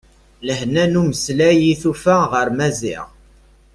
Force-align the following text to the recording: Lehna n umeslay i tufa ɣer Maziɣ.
Lehna 0.45 0.85
n 0.91 0.99
umeslay 1.01 1.59
i 1.71 1.73
tufa 1.81 2.17
ɣer 2.33 2.47
Maziɣ. 2.57 3.05